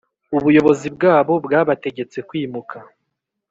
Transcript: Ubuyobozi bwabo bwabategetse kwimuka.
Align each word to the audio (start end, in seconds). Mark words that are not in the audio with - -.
Ubuyobozi 0.37 0.87
bwabo 0.95 1.33
bwabategetse 1.45 2.17
kwimuka. 2.27 2.77